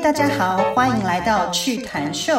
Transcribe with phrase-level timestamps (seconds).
[0.00, 2.32] 大家好，欢迎来到趣谈秀。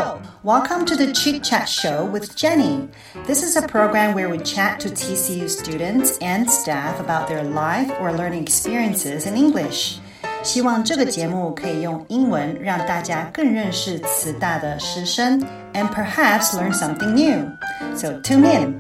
[0.44, 2.88] Welcome to the Chit Chat Show with Jenny.
[3.26, 7.92] This is a program where we chat to TCU students and staff about their life
[8.00, 9.98] or learning experiences in English.
[10.44, 15.40] 希望这个节目可以用英文让大家更认识慈大的师生，
[15.74, 17.48] and perhaps learn something new.
[17.96, 18.80] So tune in.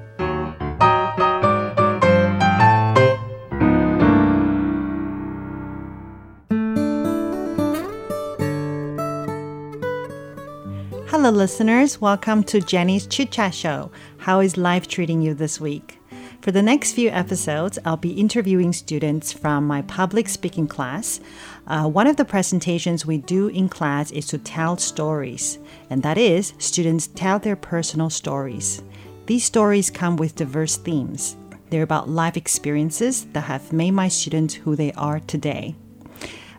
[11.32, 12.00] Listeners.
[12.00, 13.90] Welcome to Jenny's Chit Chat Show.
[14.18, 15.98] How is life treating you this week?
[16.42, 21.20] For the next few episodes, I'll be interviewing students from my public speaking class.
[21.66, 25.58] Uh, one of the presentations we do in class is to tell stories,
[25.88, 28.82] and that is, students tell their personal stories.
[29.26, 31.36] These stories come with diverse themes.
[31.70, 35.76] They're about life experiences that have made my students who they are today.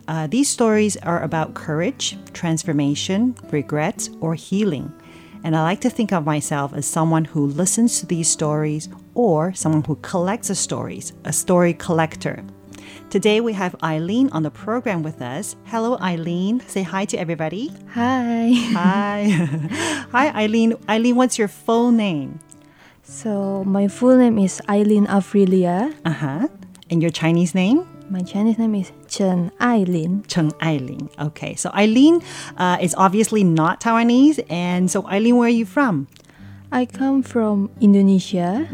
[0.06, 4.92] Uh, these stories are about courage, transformation, regrets, or healing.
[5.44, 9.52] And I like to think of myself as someone who listens to these stories or
[9.54, 12.44] someone who collects the stories, a story collector.
[13.10, 15.56] Today we have Eileen on the program with us.
[15.66, 16.60] Hello, Eileen.
[16.66, 17.72] Say hi to everybody.
[17.92, 18.50] Hi.
[18.72, 19.24] Hi.
[20.10, 20.74] hi, Eileen.
[20.88, 22.40] Eileen, what's your full name?
[23.02, 25.94] So my full name is Eileen Afrilia.
[26.04, 26.48] Uh huh.
[26.90, 27.86] And your Chinese name?
[28.10, 30.24] My Chinese name is Chen Eileen.
[30.26, 31.08] Cheng Eileen.
[31.20, 32.20] Okay, so Eileen
[32.58, 34.42] uh, is obviously not Taiwanese.
[34.50, 36.08] And so, Eileen, where are you from?
[36.72, 38.66] I come from Indonesia,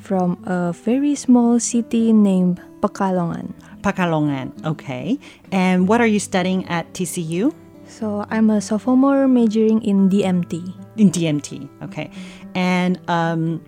[0.00, 3.52] from a very small city named Pekalongan.
[3.84, 4.56] Pakalongan.
[4.64, 5.18] Okay.
[5.52, 7.52] And what are you studying at TCU?
[7.86, 10.72] So I'm a sophomore majoring in DMT.
[10.96, 11.68] In DMT.
[11.82, 12.10] Okay.
[12.54, 13.60] And um,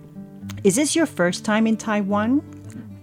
[0.63, 2.41] is this your first time in Taiwan?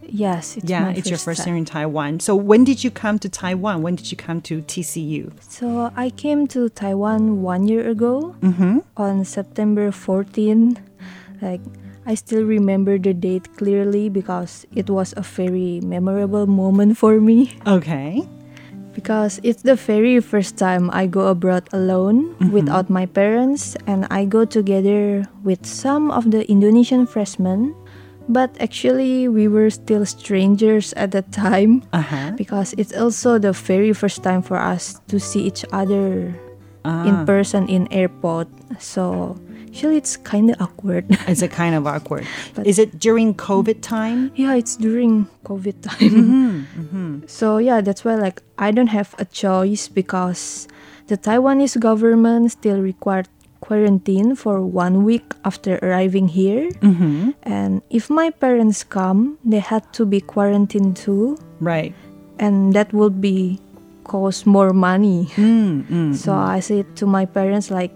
[0.08, 1.52] Yes, it's yeah, my it's your first time.
[1.52, 2.20] time in Taiwan.
[2.20, 3.82] So, when did you come to Taiwan?
[3.82, 5.30] When did you come to TCU?
[5.42, 8.78] So I came to Taiwan one year ago Mm-hmm.
[8.96, 10.78] on September 14.
[11.42, 11.60] Like
[12.06, 17.52] I still remember the date clearly because it was a very memorable moment for me.
[17.66, 18.24] Okay.
[18.98, 24.24] because it's the very first time I go abroad alone without my parents and I
[24.26, 27.78] go together with some of the Indonesian freshmen
[28.28, 32.30] but actually we were still strangers at the time Uh huh.
[32.36, 36.34] because it's also the very first time for us to see each other
[36.84, 37.04] Ah.
[37.08, 38.46] in person in airport
[38.78, 39.34] so
[39.66, 42.24] actually it's kind of awkward It's a kind of awkward.
[42.54, 44.30] But- Is it during COVID time?
[44.38, 49.88] yeah it's during covid time so yeah that's why like i don't have a choice
[49.90, 50.68] because
[51.10, 53.26] the taiwanese government still required
[53.60, 57.30] quarantine for one week after arriving here Mm-hmm.
[57.42, 61.94] and if my parents come they had to be quarantined too Right.
[62.38, 63.58] and that would be
[64.04, 67.92] cost more money Mm, mm, so i said to my parents like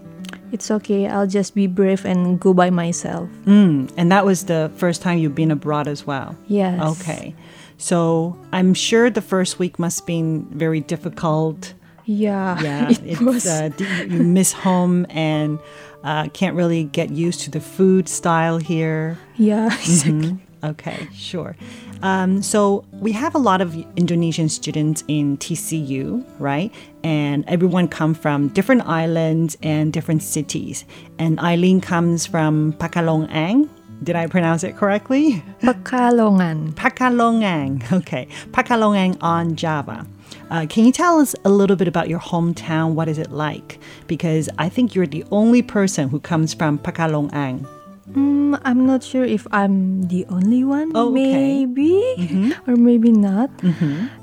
[0.51, 3.89] it's okay i'll just be brave and go by myself mm.
[3.97, 6.35] And that was the first time you've been abroad as well.
[6.47, 7.33] yes Okay.
[7.77, 11.73] So I'm sure the first week must have been very difficult.
[12.05, 13.69] Yeah Yeah, it it's was uh,
[14.07, 15.59] you miss home and
[16.03, 19.17] uh, can't really get used to the food style here.
[19.37, 21.57] yeah exactly Okay, sure.
[22.03, 26.71] Um, so we have a lot of Indonesian students in TCU, right?
[27.03, 30.85] And everyone come from different islands and different cities.
[31.19, 33.67] And Eileen comes from Pakalongang.
[34.01, 35.43] Did I pronounce it correctly?
[35.61, 36.73] Pekalongan.
[36.73, 37.83] Pakalongang.
[37.91, 40.05] Okay, Pakalongang on Java.
[40.49, 42.93] Uh, can you tell us a little bit about your hometown?
[42.93, 43.79] What is it like?
[44.07, 47.65] Because I think you're the only person who comes from Pakalongang.
[48.11, 50.91] Mm, I'm not sure if I'm the only one.
[50.93, 51.65] Oh, okay.
[51.65, 53.49] Maybe or maybe not.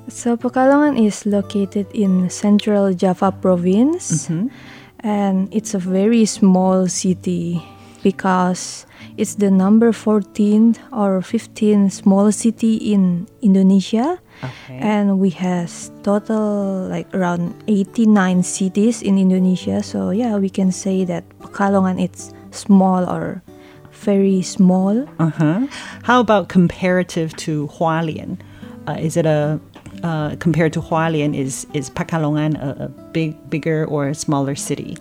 [0.09, 4.29] So Pekalongan is located in Central Java Province,
[5.01, 7.63] and it's a very small city
[8.05, 8.85] because
[9.21, 14.81] it's the number 14 or 15 small city in Indonesia Okay.
[14.81, 21.05] and we has total like around 89 cities in Indonesia so yeah we can say
[21.05, 23.45] that Pekalongan it's small or
[23.93, 25.69] very small Uh-huh.
[26.09, 28.41] How about comparative to Hualien?
[28.89, 29.61] Uh, is it a
[30.01, 31.37] uh, compared to Hualien?
[31.37, 34.97] Is is Pekalongan a, a big, bigger or a smaller city?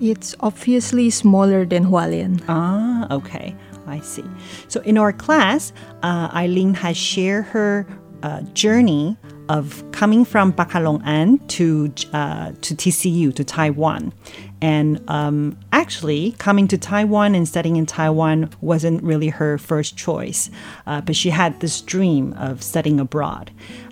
[0.00, 3.54] It's obviously smaller than Hualien Ah, okay,
[3.86, 4.24] I see.
[4.68, 7.86] So in our class, uh, Eileen has shared her
[8.22, 9.16] uh, journey
[9.48, 14.12] of coming from Pekalongan to uh, to TCU to Taiwan,
[14.60, 20.50] and um, actually coming to Taiwan and studying in Taiwan wasn't really her first choice,
[20.86, 23.50] uh, but she had this dream of studying abroad.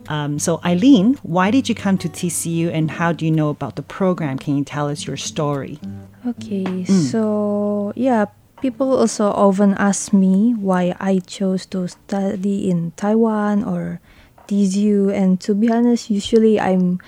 [0.09, 3.77] Um, so Eileen, why did you come to TCU, and how do you know about
[3.77, 4.39] the program?
[4.39, 5.79] Can you tell us your story?
[6.27, 8.27] Okay, so yeah,
[8.63, 14.01] people also often ask me why I chose to study in Taiwan or
[14.53, 17.01] TCU, and to be honest, usually I'm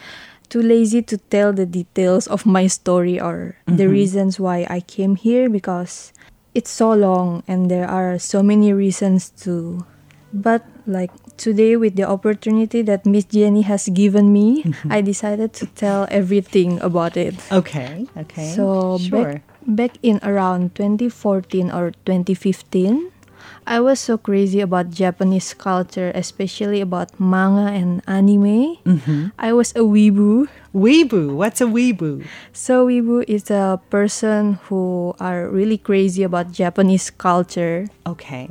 [0.48, 3.92] too lazy to tell the details of my story or the mm-hmm.
[3.92, 6.12] reasons why I came here because
[6.54, 9.84] it's so long and there are so many reasons to.
[10.32, 14.92] But like today, with the opportunity that Miss Jenny has given me, mm-hmm.
[14.92, 17.36] I decided to tell everything about it.
[17.52, 19.24] Okay, okay, So sure.
[19.24, 23.13] back, back in around 2014 or 2015,
[23.66, 28.76] I was so crazy about Japanese culture, especially about manga and anime.
[28.84, 29.28] Mm-hmm.
[29.38, 30.48] I was a weebu.
[30.74, 31.34] Weebu.
[31.34, 32.26] What's a weebu?
[32.52, 37.86] So weebu is a person who are really crazy about Japanese culture.
[38.06, 38.48] Okay.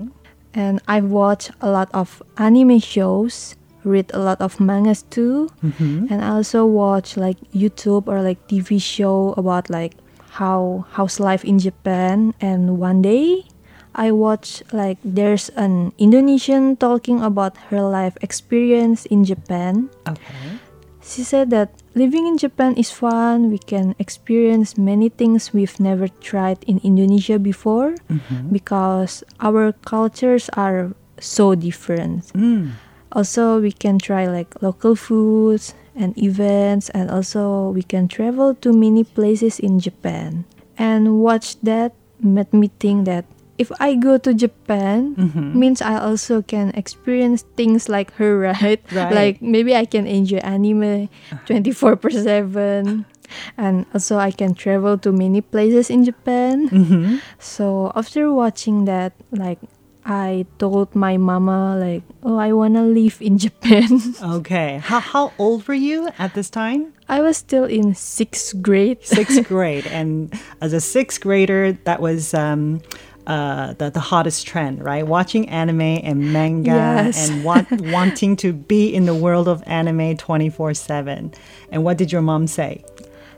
[0.54, 6.08] And I've watched a lot of anime shows, read a lot of mangas too, mm-hmm.
[6.10, 9.96] and I also watch like YouTube or like TV show about like
[10.30, 12.34] how how's life in Japan.
[12.42, 13.46] And one day,
[13.96, 19.90] I watched like there's an Indonesian talking about her life experience in Japan.
[20.08, 20.60] Okay.
[21.04, 23.52] She said that living in Japan is fun.
[23.52, 28.50] We can experience many things we've never tried in Indonesia before mm-hmm.
[28.50, 32.32] because our cultures are so different.
[32.34, 32.72] Mm.
[33.12, 38.74] Also, we can try like local foods and events, and also we can travel to
[38.74, 40.46] many places in Japan.
[40.78, 43.26] And watch that made me think that
[43.64, 45.56] if I go to Japan, mm-hmm.
[45.56, 48.84] means I also can experience things like her, right?
[48.92, 49.14] Right.
[49.16, 51.48] Like maybe I can enjoy anime uh-huh.
[51.48, 53.08] 24 per 7.
[53.58, 56.70] And also, I can travel to many places in Japan.
[56.70, 57.18] Mm-hmm.
[57.42, 59.58] So, after watching that, like,
[60.06, 63.90] I told my mama, like, oh, I want to live in Japan.
[64.24, 64.80] Okay.
[64.84, 66.94] How, how old were you at this time?
[67.08, 69.04] I was still in sixth grade.
[69.06, 69.88] Sixth grade.
[69.88, 72.82] And as a sixth grader, that was um,
[73.28, 75.06] uh, the, the hottest trend, right?
[75.06, 77.30] Watching anime and manga Yes.
[77.30, 81.34] and want, wanting to be in the world of anime 24 7.
[81.72, 82.84] And what did your mom say?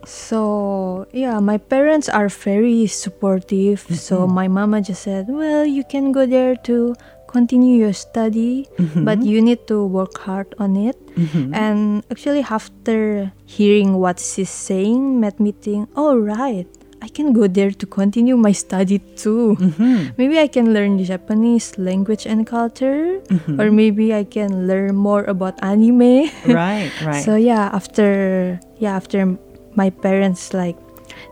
[0.06, 3.84] So yeah, my parents are very supportive.
[3.84, 3.96] Mm-hmm.
[3.96, 6.96] So my mama just said, "Well, you can go there to
[7.28, 9.04] continue your study, mm-hmm.
[9.04, 11.54] but you need to work hard on it." Mm-hmm.
[11.54, 16.70] And actually, after hearing what she's saying, made me think, "Oh right."
[17.06, 19.56] I can go there to continue my study too.
[19.62, 20.18] Mm-hmm.
[20.18, 23.62] Maybe I can learn Japanese language and culture, mm-hmm.
[23.62, 26.34] or maybe I can learn more about anime.
[26.50, 27.22] Right, right.
[27.22, 29.38] So yeah, after yeah, after
[29.78, 30.74] my parents like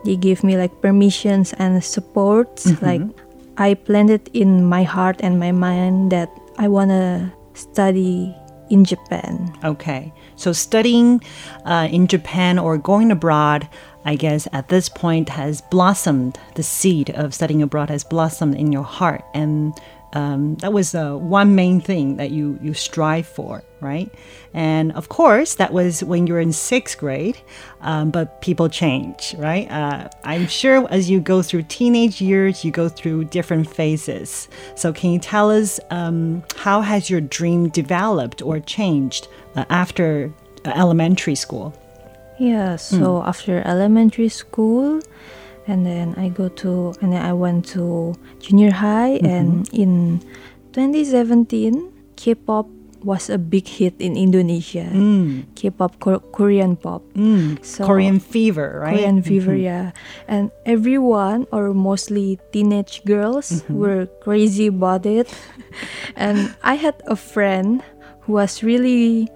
[0.06, 2.86] they gave me like permissions and supports, mm-hmm.
[2.86, 3.02] like
[3.58, 6.30] I planned it in my heart and my mind that
[6.62, 8.30] I wanna study
[8.70, 9.50] in Japan.
[9.66, 10.14] Okay.
[10.36, 11.22] So studying
[11.66, 13.68] uh, in Japan or going abroad,
[14.06, 16.38] I guess at this point has blossomed.
[16.56, 19.74] The seed of studying abroad has blossomed in your heart, and
[20.14, 24.14] um, that was uh, one main thing that you you strive for, right?
[24.54, 27.38] And of course, that was when you were in sixth grade.
[27.82, 29.70] Um, but people change, right?
[29.72, 34.48] Uh, I'm sure as you go through teenage years, you go through different phases.
[34.76, 40.32] So can you tell us um, how has your dream developed or changed uh, after
[40.66, 41.74] uh, elementary school?
[42.44, 43.00] Yeah, hmm.
[43.00, 45.00] so after elementary school,
[45.68, 49.26] and then I go to, and then I went to junior high, mm-hmm.
[49.26, 50.20] and in
[50.76, 52.68] 2017, K-pop
[53.04, 54.88] was a big hit in Indonesia.
[54.92, 55.46] Mm.
[55.56, 57.04] K-pop, Kor- Korean pop.
[57.14, 57.64] Mm.
[57.64, 58.96] So- Korean fever, right?
[58.96, 59.28] Korean mm-hmm.
[59.28, 59.92] fever, yeah.
[60.28, 63.76] And everyone, or mostly teenage girls, mm-hmm.
[63.76, 65.28] were crazy about it.
[66.16, 67.84] and I had a friend
[68.22, 69.28] who was really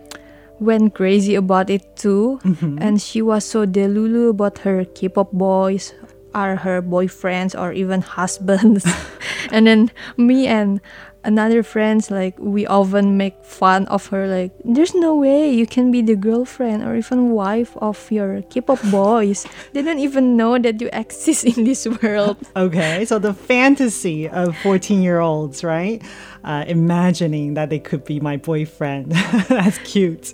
[0.59, 2.39] went crazy about it too.
[2.43, 2.77] Mm-hmm.
[2.81, 5.93] And she was so delulu about her K pop boys
[6.33, 8.85] are her boyfriends or even husbands.
[9.51, 10.81] and then me and
[11.23, 15.91] another friends like we often make fun of her like there's no way you can
[15.91, 19.45] be the girlfriend or even wife of your K-pop boys.
[19.73, 22.37] they don't even know that you exist in this world.
[22.55, 26.01] Okay, so the fantasy of 14 year olds, right?
[26.47, 29.11] Uh, imagining that they could be my boyfriend.
[29.51, 30.31] That's cute.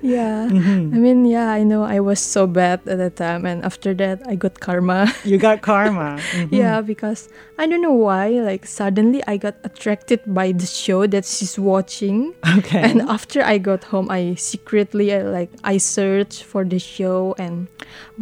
[0.00, 0.46] Yeah.
[0.46, 0.94] Mm-hmm.
[0.94, 4.22] I mean, yeah, I know I was so bad at that time and after that
[4.30, 5.10] I got karma.
[5.26, 6.22] You got karma.
[6.38, 6.54] Mhm.
[6.54, 7.26] Yeah, because
[7.58, 12.34] I don't know why, like suddenly I got attracted by the show that she's watching.
[12.62, 12.86] Okay.
[12.86, 17.66] And after I got home, I secretly uh, like I searched for the show, and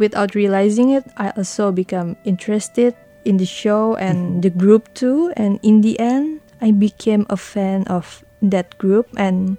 [0.01, 5.29] without realizing it, I also become interested in the show and the group too.
[5.37, 9.57] And in the end, I became a fan of that group, and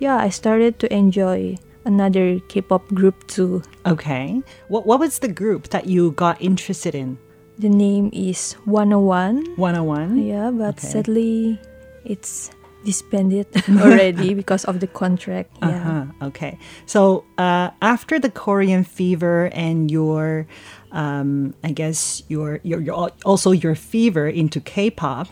[0.00, 3.60] yeah, I started to enjoy another K-pop group too.
[3.84, 4.40] okay.
[4.68, 7.18] What, what was the group that you got interested in?
[7.58, 9.56] The name is 101.
[9.56, 10.18] 101?
[10.24, 10.88] Yeah, but Okay.
[10.88, 11.60] sadly,
[12.04, 12.50] it's
[12.84, 13.46] disbanded
[13.82, 15.50] already because of the contract.
[15.60, 15.68] Yeah.
[15.68, 16.28] Uh-huh.
[16.28, 16.58] Okay.
[16.86, 20.46] So uh, after the Korean fever and your,
[20.92, 25.26] um, I guess your, your your also your fever into K-pop,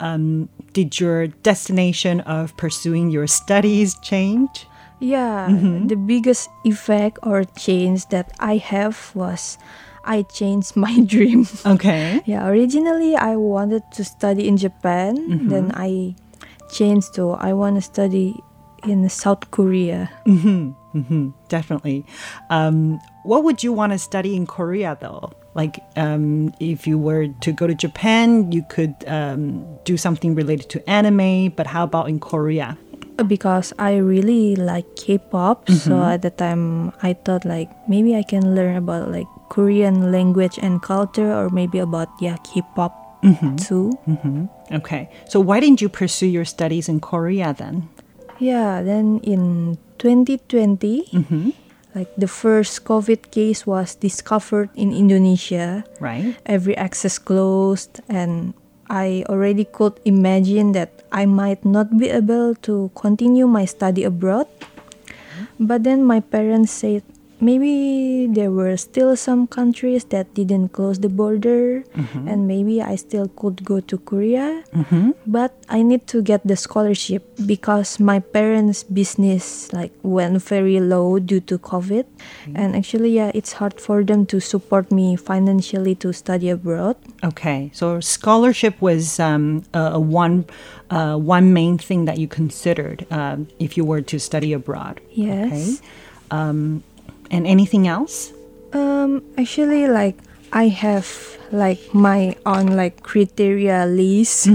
[0.00, 0.48] um,
[0.78, 4.70] did your destination of pursuing your studies change?
[5.02, 5.90] Yeah, Mm-hmm.
[5.90, 9.58] the biggest effect or change that I have was
[10.06, 11.50] I changed my dream.
[11.66, 12.22] Okay.
[12.30, 15.48] yeah, originally I wanted to study in Japan, Mm-hmm.
[15.50, 16.14] then I
[16.70, 18.38] changed to I want to study
[18.86, 20.06] in South Korea.
[20.26, 22.06] hmm definitely.
[22.50, 25.30] Um, what would you want to study in Korea though?
[25.58, 30.70] Like, um, if you were to go to Japan, you could um, do something related
[30.70, 32.78] to anime, but how about in Korea?
[33.26, 35.66] because I really like K-pop.
[35.66, 35.90] Mm-hmm.
[35.90, 40.54] So at the time, I thought like maybe I can learn about like Korean language
[40.62, 42.94] and culture, or maybe about yeah K-pop
[43.26, 43.56] Mm-hmm.
[43.58, 43.90] too.
[44.70, 45.10] Okay.
[45.26, 47.90] So why didn't you pursue your studies in Korea then?
[48.38, 48.86] Yeah.
[48.86, 51.50] Then in 2020, Mm-hmm.
[51.98, 55.82] Like the first COVID case was discovered in Indonesia.
[55.98, 56.38] Right.
[56.46, 58.54] Every access closed, and
[58.86, 64.46] I already could imagine that I might not be able to continue my study abroad.
[65.58, 67.02] But then my parents said
[67.40, 71.84] maybe there were still some countries that didn't close the border,
[72.26, 74.64] and maybe I still could go to Korea.
[75.26, 81.18] But I need to get the scholarship because my parents' business like went very low
[81.18, 82.04] due to COVID,
[82.54, 86.96] and actually, yeah, it's hard for them to support me financially to study abroad.
[87.24, 87.70] Okay.
[87.74, 90.46] So scholarship was um, a, a one
[90.90, 95.00] uh, one main thing that you considered um, if you were to study abroad.
[95.10, 95.52] Yes.
[95.52, 95.88] Okay.
[96.30, 96.82] Um,
[97.30, 98.32] and anything else?
[98.72, 100.16] Um, actually, like
[100.52, 101.06] I have
[101.52, 104.48] like my own like criteria list.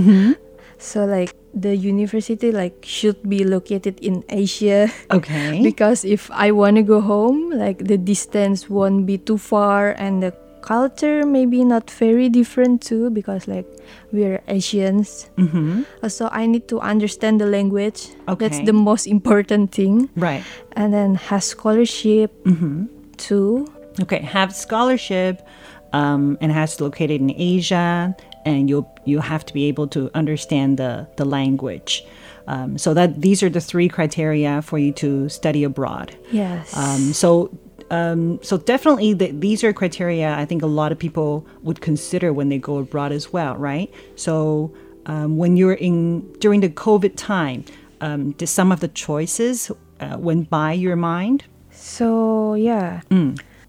[0.77, 4.89] So like the university like should be located in Asia.
[5.11, 5.61] Okay.
[5.69, 10.21] because if I want to go home, like the distance won't be too far and
[10.21, 13.67] the culture maybe not very different too because like
[14.15, 15.29] we're Asians.
[15.37, 15.83] mm-hmm.
[16.01, 18.09] Also, I need to understand the language.
[18.27, 18.47] okay.
[18.47, 20.09] That's the most important thing.
[20.15, 20.43] Right.
[20.79, 22.85] And then has scholarship Mm-hmm.
[23.17, 23.67] too.
[24.01, 25.45] Okay, have scholarship,
[25.93, 28.15] um, and has located in Asia,
[28.45, 32.01] and you you have to be able to understand the the language.
[32.47, 36.15] Um, so that these are the three criteria for you to study abroad.
[36.31, 36.75] Yes.
[36.75, 37.49] Um, so.
[37.93, 42.33] Um, so definitely, the, these are criteria I think a lot of people would consider
[42.33, 43.93] when they go abroad as well, right?
[44.15, 44.73] So
[45.05, 47.65] um, when you're in during the COVID time,
[48.01, 49.69] um, did some of the choices
[49.99, 51.45] uh, went by your mind?
[51.69, 53.01] So yeah,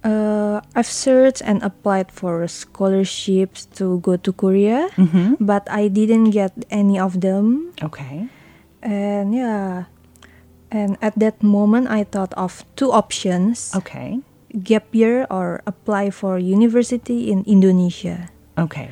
[0.04, 4.88] uh, I've searched and applied for scholarships to go to Korea,
[5.40, 7.72] but I didn't get any of them.
[7.82, 8.28] Okay.
[8.80, 9.84] And yeah,
[10.74, 14.18] and at that moment I thought of two options: Okay.
[14.50, 18.34] gap year or apply for university in Indonesia.
[18.58, 18.90] Okay.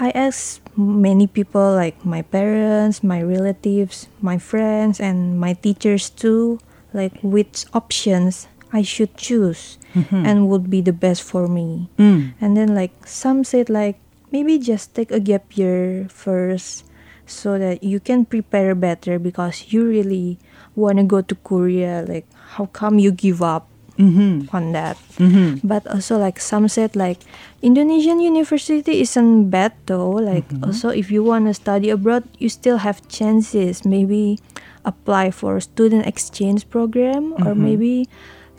[0.00, 6.58] I asked many people like my parents, my relatives, my friends, and my teachers too,
[6.96, 9.76] like which options I should choose
[10.24, 11.90] and would be the best for me.
[11.98, 12.32] Mm.
[12.40, 13.98] And then like some said like
[14.32, 16.86] maybe just take a gap year first
[17.30, 20.38] so that you can prepare better because you really
[20.74, 22.04] want to go to Korea.
[22.06, 22.26] Like
[22.58, 24.54] how come you give up mm-hmm.
[24.54, 24.96] on that?
[25.16, 25.66] Mm-hmm.
[25.66, 27.20] But also like some said like
[27.62, 30.10] Indonesian university isn't bad though.
[30.10, 30.64] Like mm-hmm.
[30.64, 33.84] also if you want to study abroad, you still have chances.
[33.84, 34.38] Maybe
[34.84, 38.08] apply for a student exchange program or maybe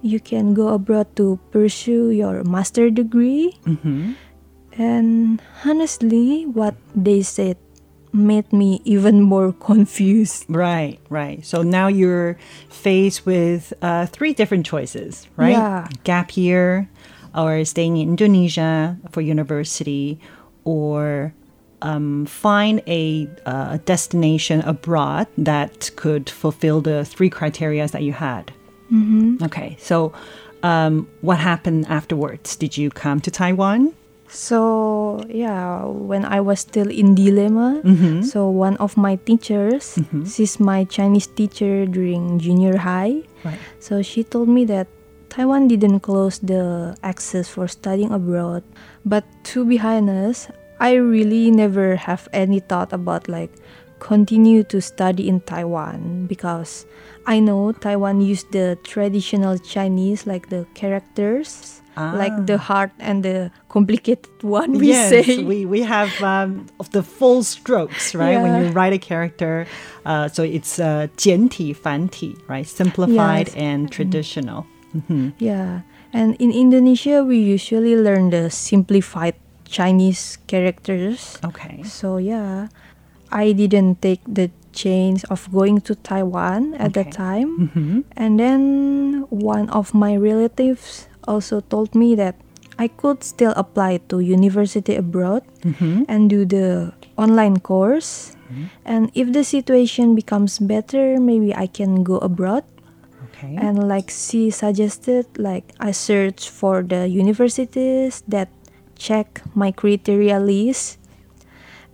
[0.01, 3.57] you can go abroad to pursue your master degree.
[3.65, 4.13] Mm-hmm.
[4.77, 7.57] And honestly, what they said
[8.13, 10.45] made me even more confused.
[10.49, 11.45] Right, right.
[11.45, 12.37] So now you're
[12.69, 15.51] faced with uh, three different choices, right?
[15.51, 15.87] Yeah.
[16.03, 16.89] Gap year,
[17.35, 20.19] or staying in Indonesia for university,
[20.63, 21.33] or
[21.81, 28.51] um, find a uh, destination abroad that could fulfill the three criteria that you had.
[28.91, 29.43] Mm-hmm.
[29.43, 30.13] Okay, so
[30.63, 32.55] um, what happened afterwards?
[32.55, 33.93] Did you come to Taiwan?
[34.31, 38.23] So, yeah, when I was still in dilemma, mm-hmm.
[38.23, 40.23] so one of my teachers, mm-hmm.
[40.23, 43.27] she's my Chinese teacher during junior high.
[43.43, 43.59] Right.
[43.79, 44.87] So she told me that
[45.27, 48.63] Taiwan didn't close the access for studying abroad.
[49.05, 49.23] But
[49.55, 53.51] to be honest, I really never have any thought about like
[54.00, 56.84] continue to study in Taiwan because
[57.26, 63.50] I know Taiwan use the traditional Chinese like the characters, like the hard and the
[63.70, 65.42] complicated one we yes, say.
[65.42, 68.36] we we have um, of the full strokes, right?
[68.36, 68.72] When you Yeah.
[68.76, 69.66] write a character,
[70.04, 72.66] uh, so it's uh, 简体繁体, right?
[72.68, 73.56] Simplified Yes.
[73.56, 74.66] and traditional.
[75.40, 75.80] Yeah,
[76.12, 81.36] and in Indonesia we usually learn the simplified Chinese characters.
[81.44, 81.82] Okay.
[81.84, 82.68] So yeah,
[83.31, 87.03] I didn't take the chance of going to Taiwan at Okay.
[87.03, 87.49] that time.
[87.71, 87.99] Mm-hmm.
[88.15, 88.61] And then
[89.29, 92.35] one of my relatives also told me that
[92.79, 96.09] I could still apply to university abroad Mm-hmm.
[96.09, 98.33] and do the online course.
[98.83, 102.67] And if the situation becomes better, maybe I can go abroad.
[103.31, 103.55] Okay.
[103.55, 108.49] And like she suggested, like I search for the universities that
[108.99, 110.99] check my criteria list.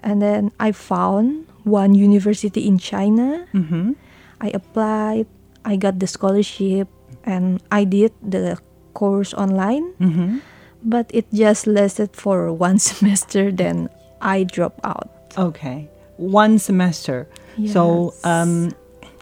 [0.08, 3.44] And then I found one university in China.
[3.52, 3.92] mm-hmm.
[4.40, 5.28] I applied,
[5.66, 6.88] I got the scholarship,
[7.26, 8.56] and I did the
[8.94, 9.92] course online.
[10.00, 10.40] Mm-hmm.
[10.84, 13.90] But it just lasted for one semester, then
[14.22, 15.12] I dropped out.
[15.38, 15.89] Okay.
[16.15, 17.28] One semester.
[17.67, 18.26] So, Yes.
[18.26, 18.72] um,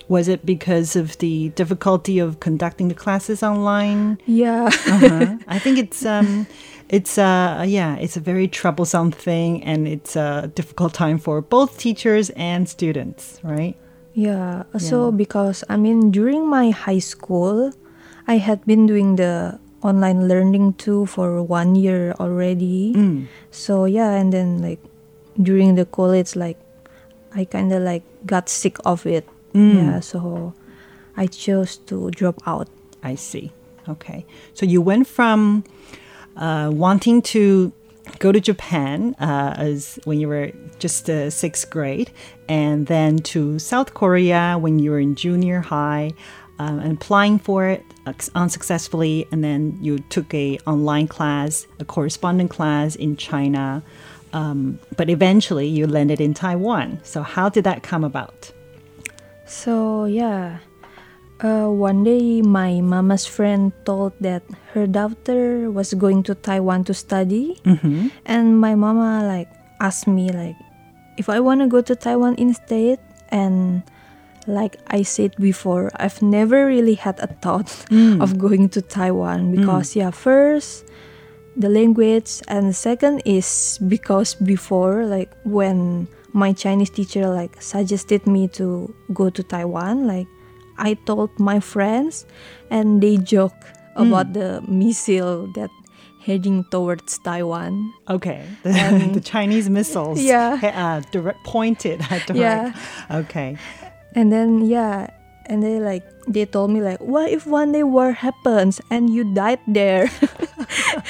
[0.08, 4.20] was it because of the difficulty of conducting the classes online?
[4.28, 4.70] Yeah.
[4.70, 5.38] uh-huh.
[5.48, 6.46] I think it's um,
[6.90, 11.78] it's uh, yeah, it's a very troublesome thing, and it's a difficult time for both
[11.78, 13.76] teachers and students, right?
[14.14, 15.12] Yeah, Yeah.
[15.12, 17.74] because I mean during my high school,
[18.28, 22.94] I had been doing the online learning too for one year already.
[22.96, 23.28] Mm.
[23.52, 24.80] So yeah, and then like
[25.42, 26.58] during the college, like
[27.36, 29.28] I kind of like got sick of it.
[29.54, 29.76] Mm.
[29.76, 30.54] Yeah, so
[31.18, 32.70] I chose to drop out.
[33.04, 33.52] I see.
[33.90, 34.26] Okay.
[34.54, 35.64] So you went from
[36.38, 37.72] uh, wanting to
[38.20, 42.12] go to Japan uh, as when you were just uh, sixth grade,
[42.48, 46.14] and then to South Korea when you were in junior high,
[46.60, 47.84] um, and applying for it
[48.36, 53.84] unsuccessfully, and then you took a online class, a correspondent class in China,
[54.34, 57.00] um, but eventually you landed in Taiwan.
[57.04, 58.52] So how did that come about?
[59.48, 60.60] So yeah,
[61.44, 64.44] uh, one day my mama's friend told that
[64.74, 68.08] her daughter was going to Taiwan to study, Mm-hmm.
[68.26, 70.56] and my mama like asked me like
[71.18, 73.84] if I want to go to Taiwan instead, and
[74.48, 77.72] like I said before, I've never really had a thought
[78.22, 79.52] of going to Taiwan.
[79.56, 80.86] Because yeah, first
[81.58, 82.42] the language.
[82.48, 89.30] And second is because before like when my Chinese teacher like suggested me to go
[89.32, 90.28] to Taiwan like
[90.78, 92.26] I told my friends
[92.70, 93.56] and they joke
[93.96, 95.70] about the missile that
[96.26, 97.94] heading towards Taiwan.
[98.10, 100.20] Okay, the, the Chinese missiles.
[100.22, 100.60] Yeah.
[100.62, 102.74] uh, direct pointed at the Yeah.
[103.12, 103.58] Okay.
[104.16, 105.08] And then yeah,
[105.46, 109.24] and they like they told me like, what if one day war happens and you
[109.34, 110.10] died there?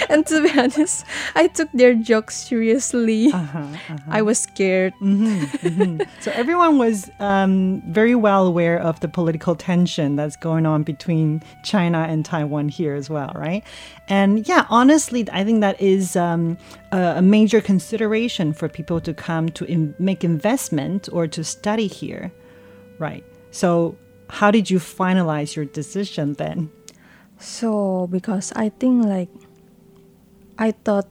[0.09, 3.31] and to be honest, I took their jokes seriously.
[4.07, 4.93] I was scared.
[6.21, 11.41] So everyone was um, very well aware of the political tension that's going on between
[11.63, 13.63] China and Taiwan here as well, right?
[14.07, 16.57] And yeah, honestly, I think that is um,
[16.91, 21.87] a, a major consideration for people to come to in, make investment or to study
[21.87, 22.31] here,
[22.99, 23.23] right?
[23.51, 23.97] So
[24.29, 26.69] how did you finalize your decision then?
[27.39, 29.29] So because I think like
[30.57, 31.07] I thought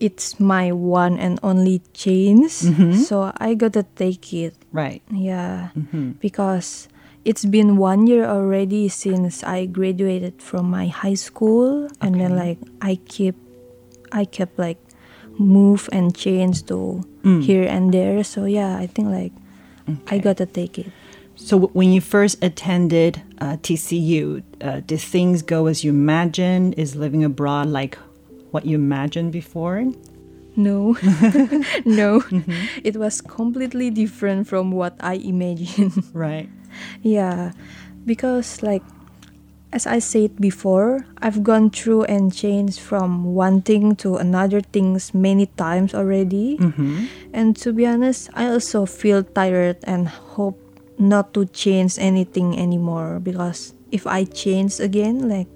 [0.00, 2.64] it's my one and only chance,
[3.06, 4.54] so I gotta take it.
[4.72, 5.02] Right.
[5.12, 5.70] Yeah,
[6.20, 6.88] because
[7.24, 12.58] it's been one year already since I graduated from my high school, and then like
[12.80, 13.36] I keep,
[14.12, 14.78] I kept like
[15.38, 17.04] move and change to
[17.44, 18.24] here and there.
[18.24, 19.32] So yeah, I think like
[20.08, 20.88] I gotta take it.
[21.36, 26.74] So w- when you first attended uh, TCU, uh, did things go as you imagined?
[26.78, 27.98] Is living abroad like
[28.50, 29.84] what you imagined before?
[30.56, 30.92] No,
[31.84, 32.80] no, mm-hmm.
[32.84, 36.04] it was completely different from what I imagined.
[36.12, 36.48] Right.
[37.02, 37.52] yeah,
[38.04, 38.82] because like
[39.72, 45.14] as I said before, I've gone through and changed from one thing to another things
[45.14, 46.58] many times already.
[46.58, 47.06] Mm-hmm.
[47.32, 50.58] And to be honest, I also feel tired and hope
[50.98, 55.48] not to change anything anymore because if I change again, like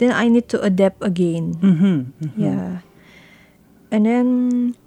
[0.00, 1.60] then I need to adapt again.
[1.60, 2.40] Mm-hmm, mm-hmm.
[2.40, 2.80] Yeah.
[3.92, 4.28] And then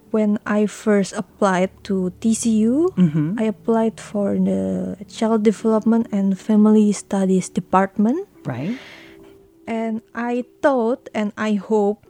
[0.10, 3.38] when I first applied to TCU, mm-hmm.
[3.38, 8.78] I applied for the Child Development and Family Studies department Right.
[9.66, 12.06] and I thought and I hope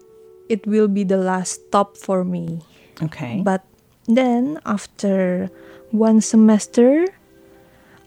[0.49, 2.59] it will be the last stop for me.
[3.01, 3.39] Okay.
[3.43, 3.63] But
[4.05, 5.49] then after
[5.91, 7.07] one semester,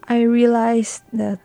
[0.05, 1.41] I realized that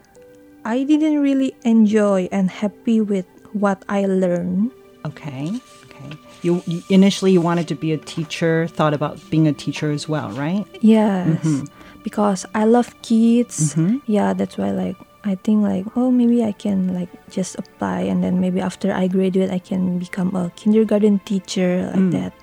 [0.68, 4.72] I didn't really enjoy and happy with what I learned.
[5.06, 5.60] okay.
[5.86, 6.18] Okay.
[6.42, 10.10] You, you initially you wanted to be a teacher, thought about being a teacher as
[10.10, 10.66] well, right?
[10.82, 11.66] Yes, mm-hmm.
[12.04, 13.76] because I love kids.
[13.76, 13.98] Mm-hmm.
[14.08, 18.24] Yeah, that's why like I think like oh maybe I can like just apply and
[18.24, 22.12] then maybe after I graduate I can become a kindergarten teacher like mm.
[22.18, 22.34] that.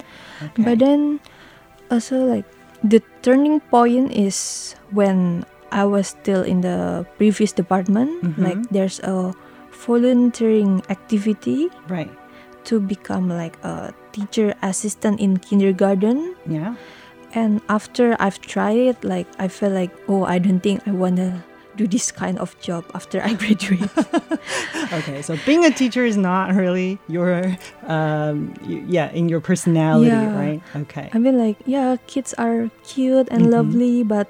[0.56, 1.18] But then
[1.90, 2.46] also like
[2.84, 8.22] the turning point is when I was still in the previous department.
[8.22, 8.44] Mm-hmm.
[8.44, 9.34] Like there's a
[9.86, 12.10] volunteering activity Right.
[12.64, 16.74] to become like a teacher assistant in kindergarten Yeah.
[17.34, 21.44] and after I've tried it, like I feel like, oh, I don't think I wanna
[21.76, 23.90] do this kind of job after I graduate.
[24.98, 25.20] Okay.
[25.22, 27.44] So being a teacher is not really your,
[27.86, 28.54] um,
[28.88, 30.32] yeah, in your personality, Yeah.
[30.34, 30.60] right?
[30.88, 31.10] Okay.
[31.12, 34.26] I mean, like, yeah, kids are cute and lovely, but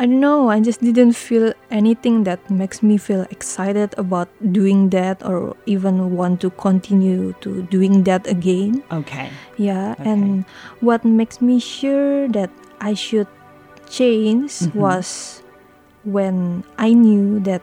[0.00, 0.48] I don't know.
[0.48, 6.16] I just didn't feel anything that makes me feel excited about doing that or even
[6.16, 8.82] want to continue to doing that again.
[8.90, 9.28] Okay.
[9.58, 10.08] Yeah, okay.
[10.08, 10.46] and
[10.80, 12.48] what makes me sure that
[12.80, 13.28] I should
[13.90, 14.80] change mm-hmm.
[14.80, 15.42] was
[16.04, 17.60] when I knew that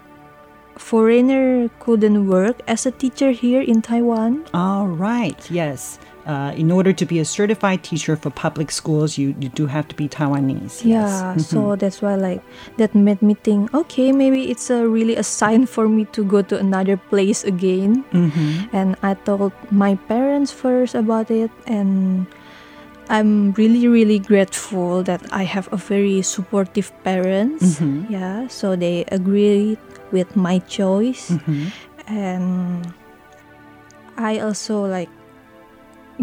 [0.77, 4.45] foreigner couldn't work as a teacher here in Taiwan.
[4.53, 5.41] All right.
[5.49, 5.97] Yes.
[6.27, 9.87] Uh, in order to be a certified teacher for public schools, you, you do have
[9.87, 10.83] to be Taiwanese.
[10.83, 12.43] Yeah, so that's why like
[12.75, 16.41] that made me think, okay, maybe it's a really a sign for me to go
[16.41, 18.03] to another place again.
[18.11, 18.75] Mm-hmm.
[18.75, 22.27] And I told my parents first about it and
[23.07, 27.79] I'm really really grateful that I have a very supportive parents.
[27.79, 28.11] Mm-hmm.
[28.11, 29.79] Yeah, so they agreed
[30.11, 31.31] with my choice.
[31.31, 31.67] Mm-hmm.
[32.07, 32.93] And
[34.17, 35.09] I also like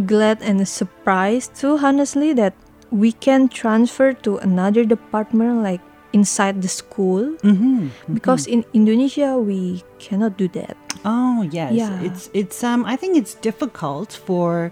[0.07, 2.55] glad and surprised too honestly that
[2.91, 5.81] we can transfer to another department like
[6.13, 7.89] inside the school Mm-hmm.
[8.15, 10.77] because in Indonesia we cannot do that.
[11.05, 12.01] Oh yes, Yeah.
[12.03, 14.71] it's it's um I think it's difficult for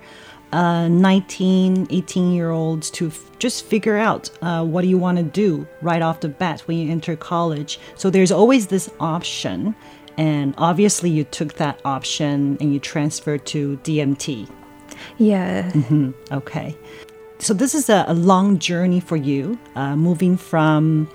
[0.53, 5.19] uh 19, 18 year olds to f- just figure out uh, what do you want
[5.19, 7.81] to do right off the bat when you enter college.
[7.97, 9.75] So there's always this option,
[10.17, 14.47] and obviously you took that option and you transferred to DMT.
[15.19, 15.71] Yeah.
[16.31, 16.77] Okay.
[17.39, 21.09] So this is a, a long journey for you, uh, moving from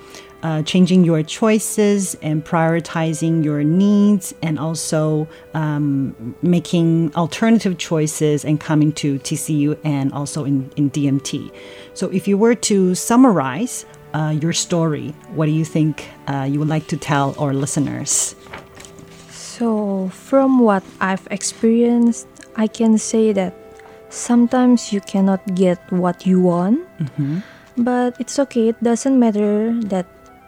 [0.43, 8.59] uh, changing your choices and prioritizing your needs, and also um, making alternative choices and
[8.59, 11.51] coming to TCU and also in, in DMT.
[11.93, 16.59] So if you were to summarize uh, your story, what do you think uh, you
[16.59, 18.35] would like to tell our listeners?
[19.29, 23.55] So, from what I've experienced, I can say that
[24.09, 27.39] sometimes you cannot get what you want, mm-hmm.
[27.77, 28.69] but it's okay.
[28.69, 30.05] It doesn't matter that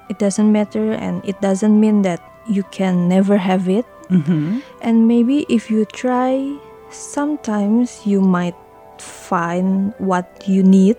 [0.10, 3.86] it doesn't matter, and it doesn't mean that you can never have it.
[4.10, 4.60] Mm-hmm.
[4.82, 6.58] And maybe if you try,
[6.90, 8.56] sometimes you might
[8.98, 10.98] find what you need.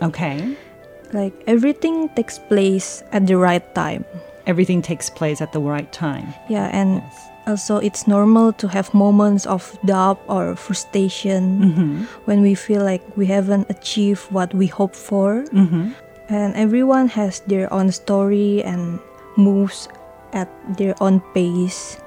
[0.00, 0.56] Okay.
[1.12, 4.04] Like everything takes place at the right time.
[4.46, 6.34] Everything takes place at the right time.
[6.48, 7.02] Yeah, and
[7.46, 13.26] also it's normal to have moments of doubt or frustration when we feel like we
[13.26, 15.44] haven't achieved what we hope for.
[16.28, 18.98] And everyone has their own story and
[19.36, 19.88] moves
[20.32, 21.98] at their own pace.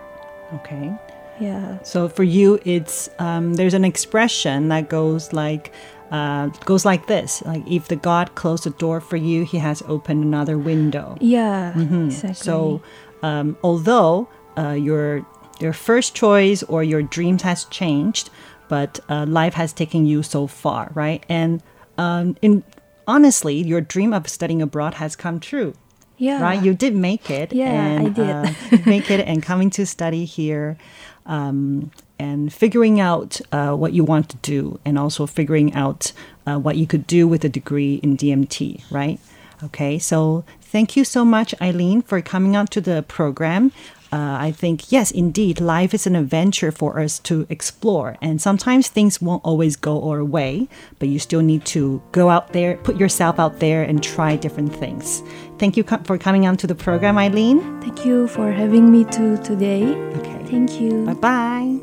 [0.55, 0.91] Okay.
[1.39, 1.77] Yeah.
[1.83, 5.71] So for you, it's um, there's an expression that goes like
[6.11, 9.83] uh, goes like this: like if the God closed the door for you, He has
[9.87, 11.17] opened another window.
[11.19, 11.77] Yeah.
[11.77, 12.33] Exactly.
[12.35, 12.81] So
[13.21, 15.25] um, although uh, your
[15.59, 18.29] your first choice or your dreams has changed,
[18.67, 21.25] but uh, life has taken you so far, right?
[21.29, 21.61] And
[21.97, 22.63] um, in
[23.07, 25.73] honestly, your dream of studying abroad has come true.
[26.17, 26.41] Yeah.
[26.41, 26.63] Right?
[26.63, 27.51] You did make it.
[27.51, 28.29] Yeah, and, I did.
[28.29, 30.77] uh, make it and coming to study here.
[31.25, 36.13] Um, and figuring out uh, what you want to do, and also figuring out
[36.47, 39.19] uh, what you could do with a degree in DMT, right?
[39.63, 43.71] Okay, so thank you so much, Eileen, for coming out to the program.
[44.15, 48.15] Uh, I think, yes, indeed, life is an adventure for us to explore.
[48.21, 52.53] And sometimes things won't always go our way, but you still need to go out
[52.53, 55.21] there, put yourself out there, and try different things.
[55.59, 57.59] Thank you co- for coming on to the program, Eileen.
[57.81, 59.83] Thank you for having me too today.
[59.83, 60.39] Okay.
[60.45, 61.05] Thank you.
[61.05, 61.79] Bye bye.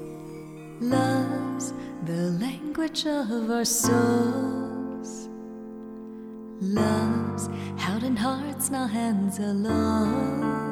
[0.80, 1.74] Love's
[2.06, 5.28] the language of our souls.
[6.62, 10.71] Love's held in hearts, not hands alone.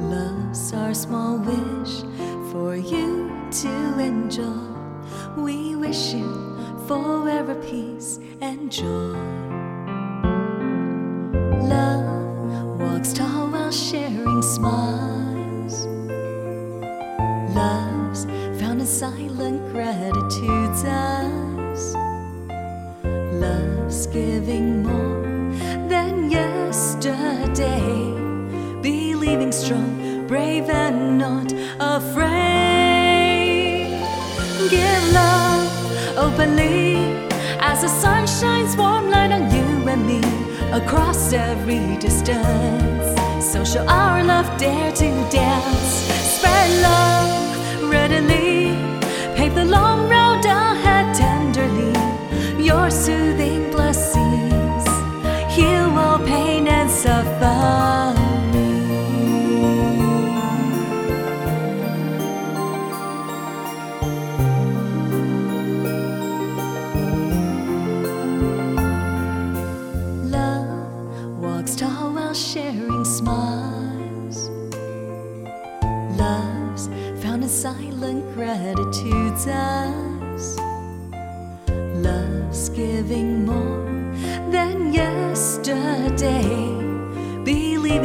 [0.00, 2.00] Love's our small wish
[2.50, 3.30] for you
[3.62, 4.70] to enjoy.
[5.36, 9.14] We wish you forever peace and joy.
[11.68, 15.86] Love walks tall while sharing smiles.
[17.54, 18.24] Love's
[18.58, 21.94] found in silent gratitude's eyes.
[23.34, 24.79] Love's giving
[29.50, 33.18] Believing strong, brave, and not afraid.
[34.70, 36.96] Give love openly
[37.58, 40.20] as the sun shines warm light on you and me
[40.72, 43.18] across every distance.
[43.44, 45.90] So show our love, dare to dance.
[46.34, 48.76] Spread love readily,
[49.34, 50.19] pave the long road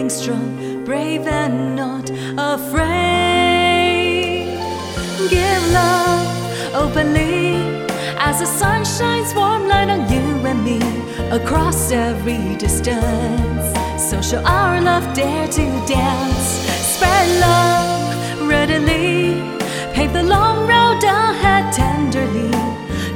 [0.08, 3.26] Strong, brave, and not afraid.
[5.30, 7.56] Give love openly
[8.20, 10.80] as the sun shines warm light on you and me
[11.32, 13.66] across every distance.
[13.98, 16.48] So show our love, dare to dance.
[16.94, 19.42] Spread love readily,
[19.94, 22.52] pave the long road ahead tenderly.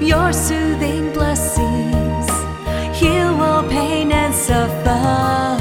[0.03, 2.27] Your soothing blessings
[2.97, 5.58] heal all pain and suffering.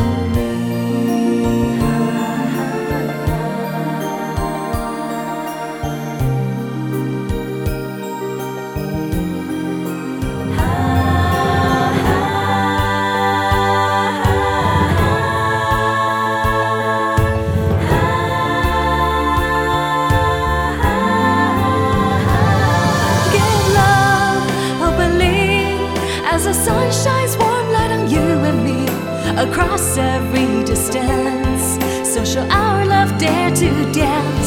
[29.78, 31.78] Across every distance.
[32.08, 34.37] So shall our love, dare to dance.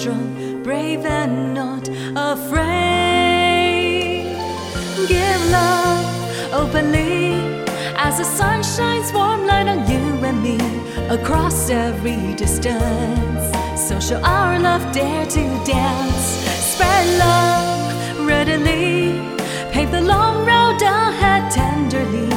[0.00, 1.86] Strong, brave, and not
[2.16, 3.04] afraid.
[5.06, 7.34] Give love openly
[7.96, 10.58] as the sun shines warm light on you and me
[11.10, 13.44] across every distance.
[13.76, 16.28] So show our love, dare to dance.
[16.72, 19.20] Spread love readily,
[19.70, 22.32] pave the long road ahead tenderly.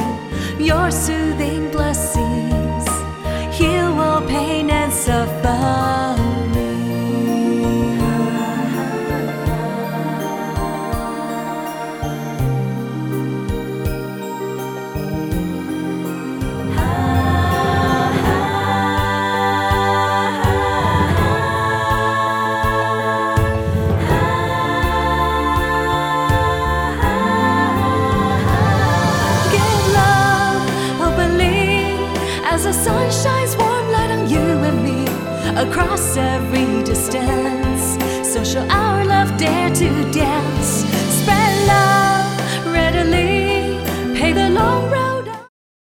[0.62, 2.86] Your soothing blessings
[3.56, 6.03] heal all pain and suffering.
[35.74, 37.98] Across every distance.
[38.32, 40.53] So show our love, dare to dance.